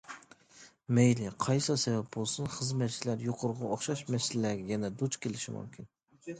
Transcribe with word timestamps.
مەيلى 0.97 1.27
قايسىلا 1.45 1.81
سەۋەب 1.83 2.09
بولسۇن، 2.17 2.49
خىزمەتچىلەر 2.55 3.23
يۇقىرىقىغا 3.29 3.71
ئوخشاش 3.77 4.05
مەسىلىلەرگە 4.17 4.77
يەنە 4.77 4.95
دۇچ 5.03 5.23
كېلىشى 5.29 5.59
مۇمكىن. 5.61 5.93